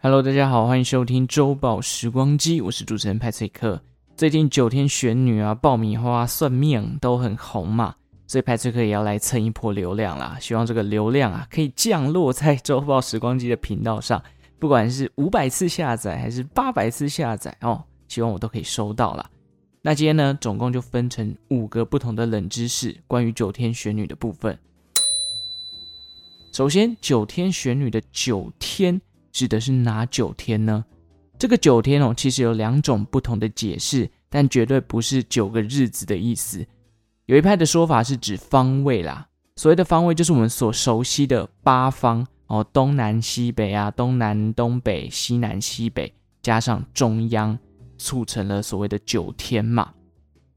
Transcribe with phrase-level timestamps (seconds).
[0.00, 3.82] Hello，大家好，欢迎收听周报时光机，我是主持人派翠克。
[4.16, 7.96] 最近九天玄女啊、爆米花、算命都很红嘛，
[8.28, 10.38] 所以派翠克也要来蹭一波流量啦。
[10.40, 14.22] 希望这个流量啊，可以降落在周报时光机的频道上，
[14.60, 19.28] 不管是五百次下载还是八百次下载哦，希望我都可以收到啦。
[19.82, 24.56] 那今天呢，总共就分成五个不同的冷知识，关于九天玄女的部分。
[26.52, 29.00] 首先，九天玄女的九天。
[29.32, 30.84] 指的是哪九天呢？
[31.38, 36.66] 这个九天哦，其实有两种不同的解释，但绝对不是九个日子的意思。
[37.26, 47.56] 有一派的说法是指方位啦，所谓的方位就是我们所熟悉的八方哦，东南西北啊，东南东北，西南西北，加上中央，
[47.98, 49.92] 促成了所谓的九天嘛。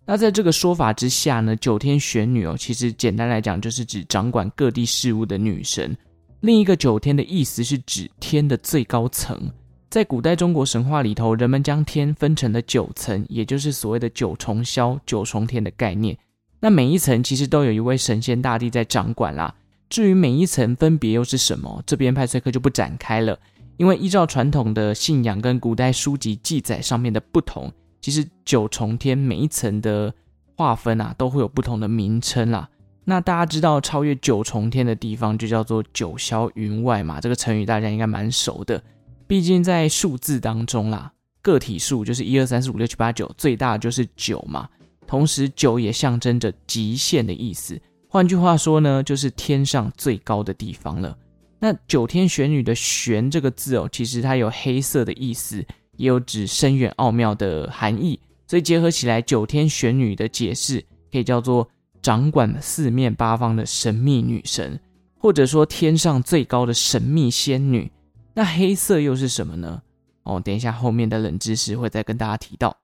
[0.06, 5.96] 那在这个说法之下呢，九天玄女哦，其实简单来讲就是指掌管各地事务的女神。
[6.42, 9.52] 另一个九天的意思是指天的最高层，
[9.92, 16.18] 在古代中国神话里头，人们将天分成了九层，也就是所谓的九重霄、九重天的概念。
[16.60, 19.54] 那每一层其实都有一位神仙大帝在掌管啦。
[19.88, 23.38] 至于每一层分别又是什么，这边派翠克就不展开了，
[23.78, 30.12] 因为依照传统的信仰跟古代书籍记载上面的不同，其实九重天每一层的
[30.56, 32.68] 划分啊，都会有不同的名称啦。
[33.12, 37.20] 那大家知道超越九重天的地方就叫做九霄云外嘛？
[37.20, 38.82] 这个成语大家应该蛮熟的。
[39.28, 44.70] 毕竟在数字当中啦，个体数就是一二三四五六七八九，最大就是九嘛。
[45.06, 47.78] 同时，九也象征着极限的意思。
[48.08, 51.18] 换句话说呢，就是天上最高的地方了。
[51.60, 55.58] 那九天玄女的“玄”这个字哦，其实它有黑色的意思，
[55.98, 58.18] 也有指深远奥妙的含义。
[58.48, 61.68] 所以结合起来，九天玄女的解释可以叫做。
[62.02, 64.80] 掌管四面八方的神秘女神，
[65.20, 67.92] 或者说天上最高的神秘仙女。
[68.34, 69.84] 那黑色又是什么呢？
[70.24, 72.78] 哦，等一下后面的冷知识会再跟大家提到。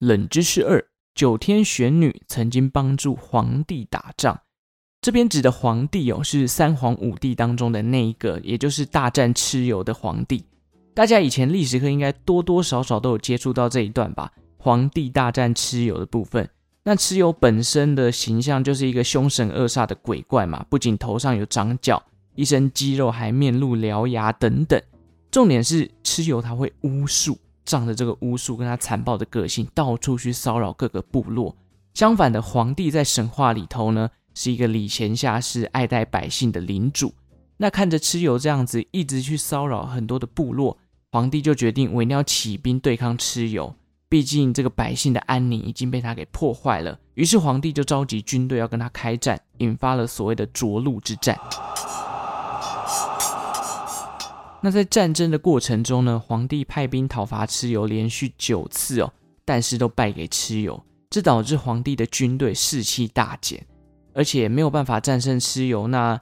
[0.00, 4.40] 冷知识二：九天玄女曾经帮助皇帝打仗。
[5.02, 10.44] 这边指的皇帝哦，是三皇五帝当中的那一个，也就是大战蚩尤的皇帝。
[10.96, 14.32] 大家以前历史课应该多多少少都有接触到这一段吧？
[14.56, 16.48] 黄帝大战蚩尤的部分。
[16.84, 22.02] 那蚩尤本身的形象就是一个凶神恶煞的鬼怪嘛，不仅头上有长角，
[22.34, 24.80] 一身肌肉，还面露獠牙等等。
[25.30, 27.36] 重点是蚩尤他会巫术，
[27.66, 31.54] 仗着这个巫术跟他残暴的个性，到处去骚扰各个部落。
[31.92, 37.12] 相反的，黄帝在神话里头呢，是一个礼贤下士、爱戴百姓的领主。
[37.58, 40.78] 那看着蚩尤这样子一直去骚扰很多的部落。
[41.16, 43.74] 皇帝就决定，我一定要起兵对抗蚩尤。
[44.06, 46.98] 毕竟这个百姓的安宁已经被他给破坏了。
[47.14, 51.34] 于是皇帝就召集军队要跟他开战，引发了所谓的涿鹿之战。
[54.60, 59.10] 那在战争的过程中呢，皇帝派兵讨伐蚩尤，连续九次哦，
[59.46, 63.66] 但是都败给蚩尤，这导致皇帝的军队士气大减，
[64.12, 66.20] 而且没有办法战胜蚩尤，那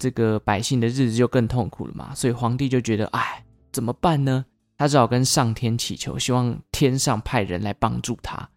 [0.00, 2.12] 这个百姓的日子就更痛苦了嘛。
[2.12, 3.44] 所以皇帝就觉得，哎。
[3.72, 4.44] 怎么办呢？
[4.76, 8.48] 他只好跟上天祈求，希望天上派人来帮助他。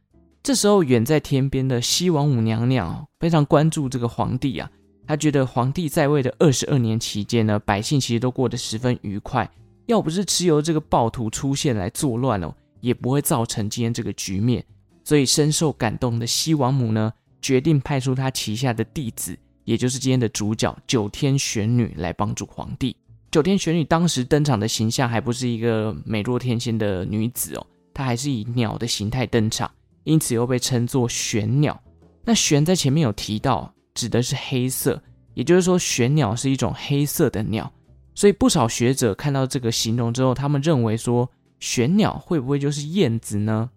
[0.42, 4.70] 这时候，远在天边的西王母娘娘非常关注这个皇帝啊，
[5.08, 9.50] 她觉得皇帝在位的二十二年期间呢，百姓其实都过得十分愉快。
[9.86, 14.64] 要不是蚩尤这个暴徒出现来作乱哦，也不会造成今天这个局面。
[15.04, 22.96] 所以深受感动的西王母呢，决定派出她旗下的弟子，也就是今天的主角九天玄女来帮助皇帝。
[23.36, 29.70] 九天玄女当时登场的形象还不是一个美若天仙的女子哦，她还是以鸟的形态登场，
[30.06, 31.78] 因此又被称作玄鸟。
[32.24, 35.04] 那玄在前面有提到，指的是黑色，
[35.34, 37.70] 也就是说玄鸟是一种黑色的鸟。
[38.14, 41.30] 所以不少学者看到这个形容之后，他们认为说
[41.60, 43.70] 玄鸟会不会就是燕子呢？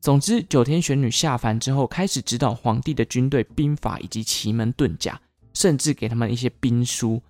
[0.00, 5.20] 总之，九天玄女下凡之后，开始指导皇帝的军队兵法以及奇门遁甲，
[5.52, 7.22] 甚至给他们一些兵书。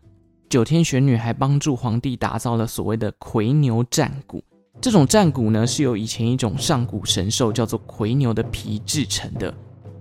[0.52, 4.44] 九天玄女还帮助皇帝打造了所谓的夔牛战鼓，
[4.82, 9.54] 这种战鼓呢是由以前一种上古神兽叫做夔牛的皮制成的。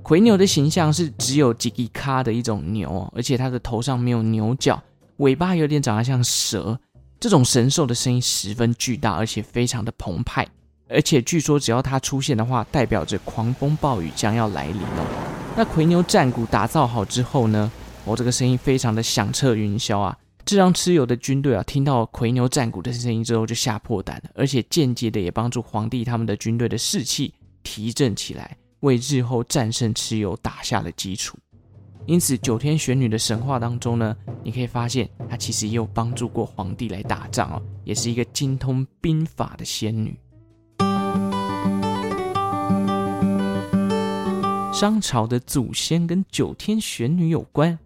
[0.03, 4.77] 夔牛的形象是只有几几咖的一种牛，而且它的头上没有牛角，
[5.19, 6.77] 尾巴有点长得像蛇。
[7.17, 10.45] 这种神兽的声音十分巨大，而且非常的澎湃，
[10.89, 15.55] 而且据说只要它出现的话，代表着狂风暴雨将要来临哦。
[15.55, 17.71] 那夔牛战鼓打造好之后呢，
[18.03, 20.17] 哦，这个声音非常的响彻云霄啊。
[20.43, 27.33] 这让蚩尤的军队啊，听到夔牛战鼓的声音之后就吓破胆了，而且间接的也帮助皇帝他们的军队的士气
[27.63, 31.37] 提振起来，为日后战胜蚩尤打下了基础。
[32.07, 40.19] 因此九天玄女的神话当中呢，你可以发现她其实也有帮助过皇帝来打仗哦，也是一个精通兵法的仙女。
[44.73, 47.77] 商朝的祖先跟九天玄女有关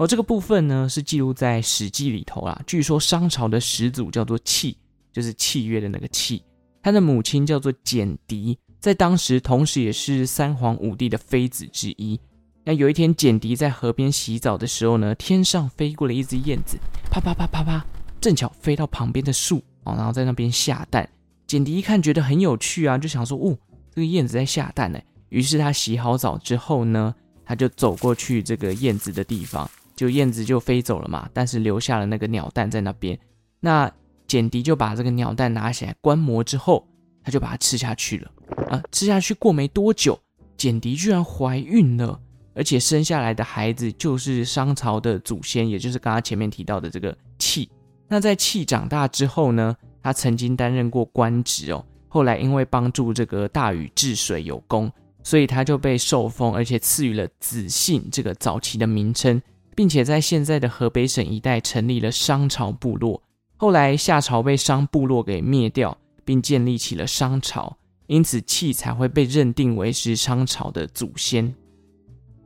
[0.00, 2.58] 哦，这个部分呢是记录在《史记》里头啦。
[2.66, 4.74] 据说商朝的始祖叫做契，
[5.12, 6.42] 就是契约的那个契，
[6.82, 12.18] 他的母亲叫做简狄，在当时同时也是三皇五帝的妃子之一。
[12.64, 16.78] 那有一天，简狄在河边洗澡的时候呢，天上飞过了一只燕子，
[17.10, 17.84] 啪啪啪啪啪，
[18.22, 21.06] 正巧飞到旁边的树哦，然后在那边下蛋。
[21.46, 23.54] 简狄一看觉得很有趣啊，就想说，哦，
[23.94, 24.98] 这个燕子在下蛋呢。
[25.28, 27.14] 于是他洗好澡之后呢，
[27.44, 29.70] 他就走过去这个燕子的地方，
[30.00, 33.18] 就燕子就飞走了嘛，但是留下了那个鸟蛋在那边。
[33.60, 33.92] 那
[34.26, 36.88] 简狄就把这个鸟蛋拿起来观摩之后，
[37.22, 38.30] 他就把它吃下去了。
[38.70, 40.18] 啊，吃下去过没多久，
[40.56, 42.18] 简狄居然怀孕了，
[42.54, 47.68] 而且生下来的孩子就是商朝的祖先，也就是刚刚前面提到的这个契。
[48.08, 54.90] 那在契长大之后呢，他曾经担任过官职哦，后来因为帮助这个大禹治水有功。
[55.22, 59.38] 所以他就被受封，而且赐予了子信这个早期的名称，
[59.74, 63.22] 并且在现在的河北省一带成立了商朝部落。
[63.56, 67.76] 后来夏朝被商部落给灭掉，并建立起了商朝，
[68.06, 71.54] 因此契才会被认定为是商朝的祖先。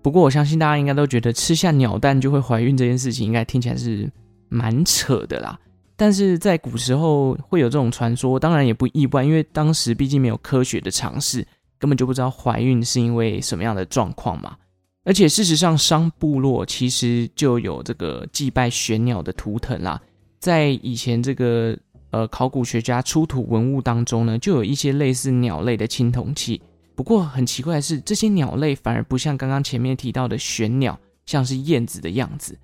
[0.02, 4.10] 不过我相信大家应该都觉得吃下鸟蛋就会怀孕这件事情，应该听起来是
[4.48, 5.58] 蛮扯的啦。
[5.96, 11.46] 但是在古时候会有这种传说，当然也不意外，因为当时毕竟没有科学的尝试。
[11.76, 14.56] 根本就不知道怀孕是因为什么样的状况嘛，
[15.04, 20.00] 而且事实上，商部落其实就有这个祭拜玄鸟的图腾啦。
[20.40, 21.78] 在以前这个
[22.10, 26.60] 呃考古学家出土文物当中呢，就有一些类似鸟类的青铜器。
[26.94, 32.58] 不过很奇怪的是，这些鸟类反而不像刚刚前面提到的玄鸟，像是燕子的样子，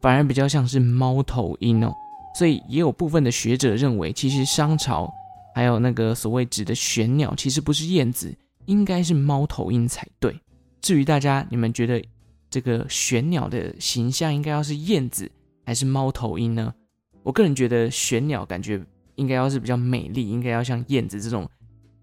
[0.00, 1.92] 反而比较像是猫头鹰哦。
[2.38, 5.10] 所以也有部分的学者认为，其实商朝
[5.54, 8.36] 还有那个所谓指的玄鸟，其实不是燕子。
[8.66, 10.36] 应该是猫头鹰才对。
[10.80, 12.02] 至于大家，你们觉得
[12.48, 15.30] 这个玄鸟的形象应该要是燕子
[15.64, 16.72] 还是猫头鹰呢？
[17.22, 18.80] 我个人觉得玄鸟感觉
[19.16, 21.48] 应该要是比较美丽，应该要像燕子这种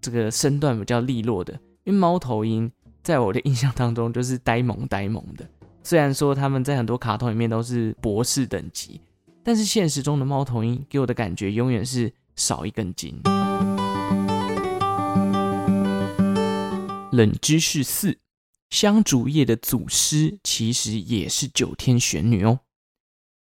[0.00, 1.54] 这个身段比较利落的。
[1.84, 2.70] 因为猫头鹰
[3.02, 5.48] 在我的印象当中就是呆萌呆萌的。
[5.82, 9.00] 虽然说他们在很多卡通里面都是博士等级，
[9.42, 13.14] 但是现实中的猫头鹰给我的感觉永远是少一根筋。
[17.12, 18.18] 冷知识四：
[18.74, 22.58] 香烛夜的祖师其实也是九天玄女哦。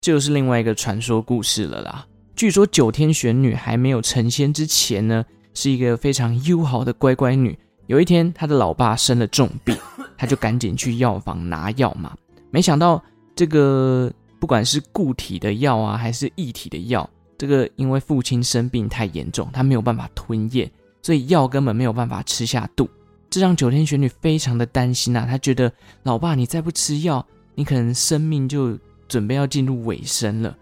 [0.02, 2.06] 这就是另外一个传说故事了啦。
[2.36, 5.24] 据说九天玄女还没有成仙之前呢，
[5.54, 7.58] 是一个非常优好的乖乖女。
[7.86, 9.74] 有一天，她的老爸生了重病，
[10.18, 12.14] 她就赶紧去药房拿药嘛。
[12.50, 13.02] 没想到
[13.34, 22.86] 这个不管是固体的药啊，还是液体的药，这个因为父亲生病太严重，她没有办法吞咽，所以药根本没有办法吃下肚。
[23.34, 25.26] 这让九天玄女非常的担心啊！
[25.28, 25.72] 她觉得
[26.04, 27.26] 老爸，你再不吃药，
[27.56, 28.78] 你可能生命就
[29.08, 30.56] 准备要进入尾声了。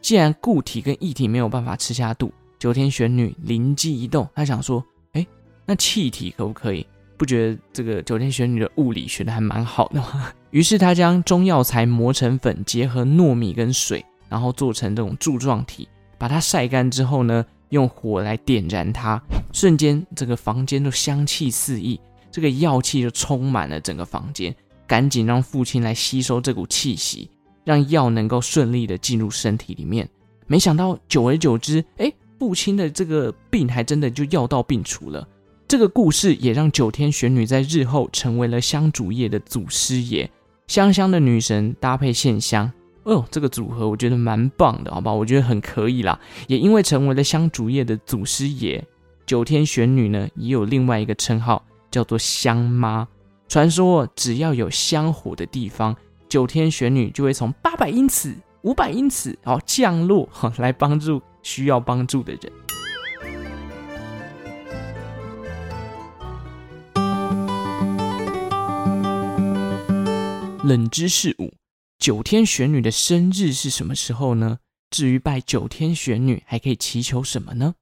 [0.00, 5.24] 既然固体跟液体没有办法吃下肚，九天玄女灵机一动，她想说：哎，
[5.64, 6.84] 那气体可不可以？
[7.16, 10.32] 不觉得这个九天玄女的物理学的还蛮好的吗？
[10.50, 15.88] 于是她将中药材磨成粉，结合糯米跟水，然后做成这种柱状体，
[16.18, 19.22] 把它晒干之后呢，用火来点燃它，
[19.52, 22.00] 瞬间这个房间都香气四溢。
[22.36, 24.54] 这个药气就充满了整个房间，
[24.86, 27.30] 赶紧让父亲来吸收这股气息，
[27.64, 30.06] 让药能够顺利的进入身体里面。
[30.46, 35.26] 没想到久而久之，哎，父亲的这个病还真的就药到病除了。
[35.66, 40.30] 这个故事也让九天玄女在日后成为了香烛夜的祖师爷，
[40.66, 42.70] 香香的女神搭配线香，
[43.04, 45.10] 哦，这个组合我觉得蛮棒的，好吧？
[45.10, 46.20] 我觉得很可以啦。
[46.48, 48.84] 也因为成为了香烛夜的祖师爷，
[49.24, 51.64] 九天玄女呢也有另外一个称号。
[51.96, 53.08] 叫做香妈，
[53.48, 55.96] 传说只要有香火的地方，
[56.28, 62.52] 九天玄女就会从八百英尺、五百英尺哦降落，来帮助需要帮助的人。
[70.64, 71.50] 冷知识五：
[71.98, 74.58] 九天玄女的生日是什么时候呢？
[74.90, 77.74] 至于拜九天玄女，还可以祈求什么呢？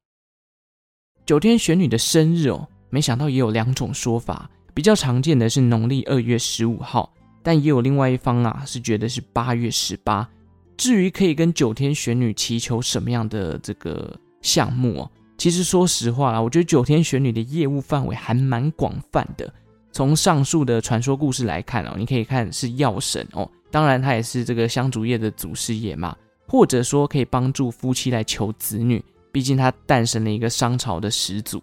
[1.26, 2.68] 九天玄女的生日哦。
[2.94, 10.28] 没想到也有两种说法，比较常见的是农历二月十五号，但也有另外一方啊是觉得是八月十八。
[10.76, 19.52] 至于可以跟九天玄女祈求什么样的这个项目哦，其实说实话啦，我觉得九天玄女的业务范围还蛮广泛的。
[19.90, 31.60] 从上述的传说故事来看哦，你可以看是药神哦，当然他也是这个香烛业的祖师爷嘛，或者说可以帮助夫妻来求子女，毕竟他诞生了一个商朝的始祖。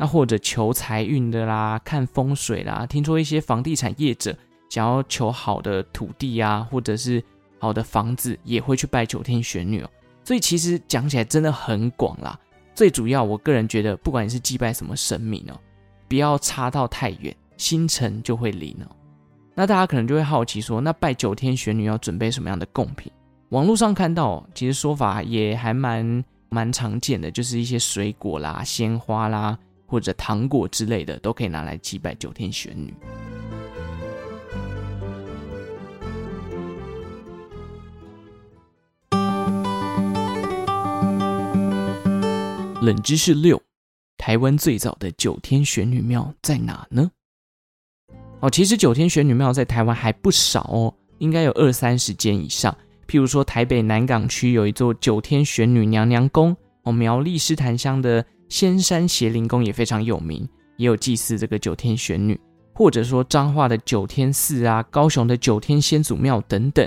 [0.00, 4.34] 那或者求财运的啦，看风水啦，听说一些房地产业者
[4.70, 7.22] 想要求好的土地啊，或者是
[7.58, 9.90] 好的房子，也会去拜九天玄女哦。
[10.24, 12.40] 所以其实讲起来真的很广啦。
[12.74, 15.60] 最主要，我个人觉得，不管你是祭拜什么神明哦，
[16.08, 18.88] 不要差到太远，心诚就会灵哦。
[19.54, 23.12] 那大家可能就会好奇说，那拜九天玄女要准备什么样的贡品？
[23.50, 29.58] 网络上看到，其实说法也还蛮蛮常见的，就是一些水果啦、鲜花啦。
[29.90, 32.94] 或者糖果之类的都可以拿来祭拜九天玄女。
[42.80, 43.60] 冷知识六：
[44.16, 47.10] 台湾最早的九天玄女庙在哪呢？
[48.38, 52.72] 哦，其实九天玄女庙在台湾还不少哦，应该有二三十间以上。
[53.08, 58.24] 譬如说，台北南港区有一座九天玄女娘娘宫哦，苗栗狮潭乡的。
[58.50, 62.38] 仙山协灵宫也非常有名，也有祭祀这个九天玄女，
[62.74, 66.86] 或者说彰化的九天寺啊，高雄的九天先祖庙等等。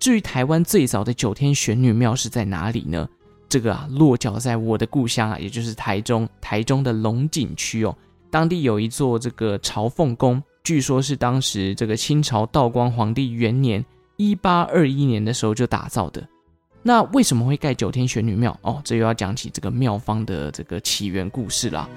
[0.00, 3.08] 至于台湾最早的九天玄女庙是在哪里呢？
[3.48, 7.94] 这个啊，落脚在我的故乡啊，也就是台中，台中的龙井区哦。
[8.30, 13.84] 当地有一座这个朝凤宫，据说是当时这个清朝道光皇帝元年
[14.16, 16.26] （一八二一年）的时候就打造的。
[16.84, 18.58] 那为什么会盖九天玄女庙？
[18.62, 21.88] 哦，这又要讲起这个庙方的这个起源故事啦。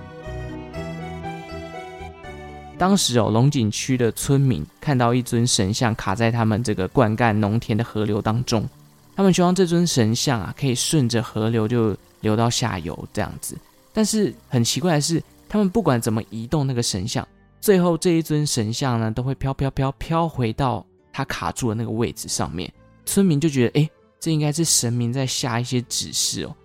[2.78, 8.68] 当时哦，龙井区的村民看到一尊神像卡在他们这个灌溉农田的河流当中，
[9.16, 13.58] 他们希望这尊神像啊可以顺着河流就流到下游这样子。
[13.92, 17.28] 但是很奇怪的是，他们不管怎么移动那个神像，
[17.60, 22.72] 最后这一尊神像呢都会飘飘飘飘回到他卡住的那个位置上面。
[23.06, 23.90] 村民就觉得，哎。
[24.26, 26.56] 这应该是神明在下一些指示哦，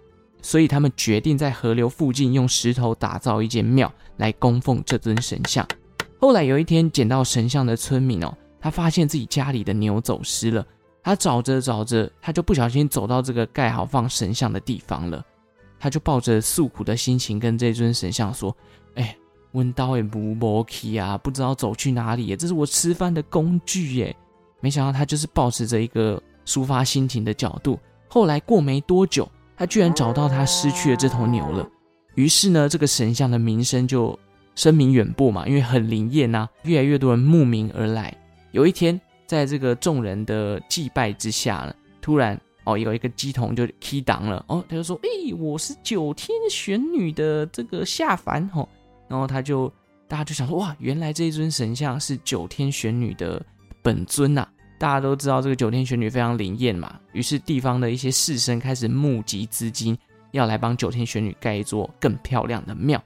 [0.41, 5.69] 所以他们决定在河流附近用石头打造一间庙来供奉这尊神像。
[6.19, 10.67] 后来有一天捡到神像的村民哦，他发现自己家里的牛走失了，
[11.03, 15.23] 他找着找着，他就不小心走到这个盖好放神像的地方了，
[15.79, 18.57] 他就抱着诉苦的心情跟这尊神像说
[18.97, 19.15] ：“哎，
[19.53, 24.17] 温刀也不磨起啊，不知道走去哪里，这是我吃饭的工具耶。”
[24.63, 26.19] 没想到他就是抱持着一个。
[26.51, 27.79] 抒发心情的角度。
[28.09, 31.69] 后来过没多久，他居然找到他失去的这头牛了。
[32.17, 34.19] 于是呢，这个神像的名声就
[34.57, 38.13] 声名远播嘛，因为很灵验呐，越来越多人慕名而来。
[38.51, 48.69] 有一天，在这个众人的祭拜之下呢，突然哦，有一个乩童就起乩了哦，他就说：“哎，我是九天玄女的这个下凡哦。”
[49.09, 49.73] 然后他就
[50.09, 53.41] 大家就想说：“哇，原来这一尊神像是九天玄女的
[53.83, 54.47] 本尊呐。”
[54.81, 59.95] 大家都知道这个九天玄女非常灵验嘛，于是地方的一些士绅开始募集资金，
[60.31, 62.99] 要来帮九天玄女盖一座更漂亮的庙。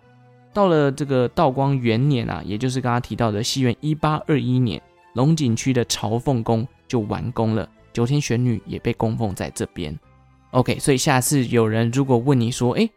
[0.52, 4.80] 到了这个道光元年啊，也就是刚刚提到的西元一八二一年，
[5.14, 9.98] 龙井区的朝凤宫就完工了，九天玄女也被供奉在这边。
[10.52, 12.88] OK，所以下次有人如果问你说，哎，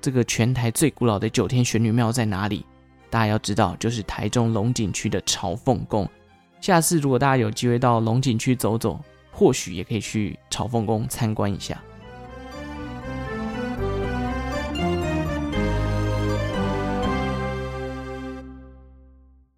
[0.00, 2.64] 这个全台最古老的九天玄女庙在哪里？
[3.10, 6.08] 大家要知道，就是台中龙井区的朝凤宫。
[6.64, 8.98] 下次如果大家有机会到龙井区走走，
[9.30, 11.78] 或许也可以去朝凤宫参观一下。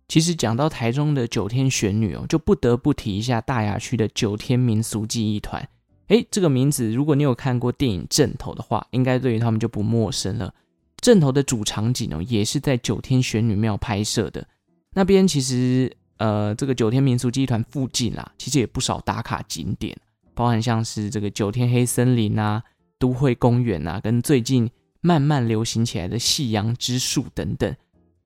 [0.08, 5.68] 其实讲到台中的九天玄女哦，就不得不提一下大雅区的九天民俗记忆团。
[6.08, 10.48] 诶，这个名字如果你有看过电影《阵头》的话，应该对于他们就不陌生了。
[10.96, 14.48] 《阵头》的主场景哦，也是在九天玄女庙拍摄的。
[14.94, 15.96] 那边其实。
[16.18, 19.96] 呃，这个九天民俗记忆团附近啦，其实也不少打卡景点，
[20.34, 22.62] 包含像是这个九天黑森林啊、
[22.98, 24.70] 都会公园啊，跟最近
[25.00, 27.74] 慢慢流行起来的夕阳之树等等。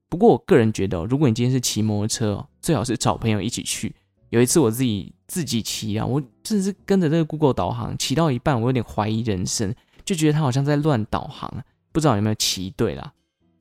[0.09, 3.95] 不过我个人觉得，如果你今天是骑摩托车，最好是找朋友一起去。
[4.31, 11.53] 有一次我自己自己骑啊，我甚至跟着这个 Google 导航骑到一半，我有点怀疑人生，就觉得他好像在乱导航，
[11.91, 13.13] 不知道有没有骑对啦。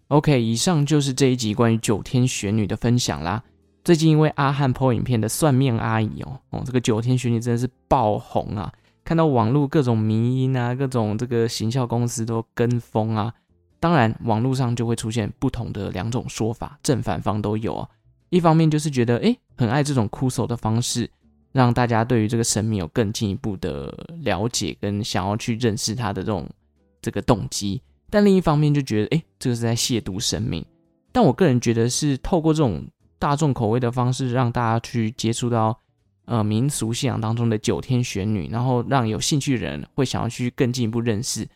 [0.09, 3.43] OK，以上就是这一集关于九天玄女的分享啦。
[3.83, 8.71] 最近因为阿汉 po 影片的算命阿姨哦哦，这个九天玄女真的是爆红啊！
[9.03, 13.33] 看到网络各种迷因啊，各种这个行销公司都跟风啊。
[13.79, 17.89] 当然，网络上就会出现不同的两种说法，正反方都有啊。
[18.29, 21.09] 一方面就是觉得诶，很爱这种枯手的方式，
[21.53, 26.47] 让大家对于这个神明有更进一步的了解，跟想要去认识他的这种
[27.01, 27.81] 这个动机。
[28.09, 30.63] 但另一方面就觉得诶，这个是在亵渎神明。
[31.11, 32.85] 但我个人觉得是透过这种。
[33.19, 35.77] 大众口味的方式，让大家去接触到
[36.25, 41.47] 呃民俗信仰当中的九天玄女，然后让有兴趣的人会想要去更进一步认识。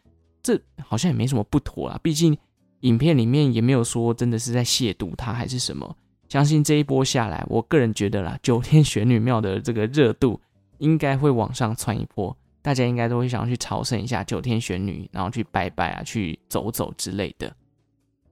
[0.44, 2.38] 这好像也没什么不妥啊，毕竟
[2.82, 5.96] 影片里面也没有说真的是在亵渎他还是什么。
[6.28, 10.42] 相信这一波下来，我个人觉得啦，九天玄女庙的这个热度
[10.80, 17.56] 应该会往上窜一波，大家应该都会想要去朝圣一下九天玄女，然后去拜拜啊，去走走之类的。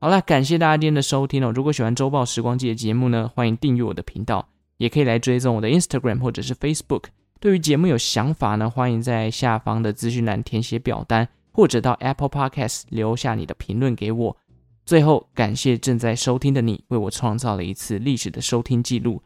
[0.02, 1.52] 好了，感谢大家今天的收听哦。
[1.56, 7.04] 如果喜欢周报时光机的节目呢，欢迎订阅我的频道，也可以来追踪我的 Instagram 或者是 Facebook。
[7.40, 11.28] 对于节目有想法呢，欢迎在下方的资讯栏填写表单。
[11.54, 14.38] 或者到 Apple Podcast 留下你的评论给我。
[14.86, 19.22] 最后，感谢正在收听的你，为我创造了一次历史的收听记录。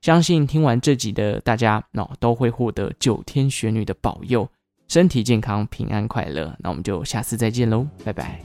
[0.00, 1.84] 相信听完这集的大家，
[2.20, 4.48] 都会获得九天玄女的保佑，
[4.86, 6.56] 身体健康，平安快乐。
[6.60, 8.40] 那我们就下次再见喽，拜拜。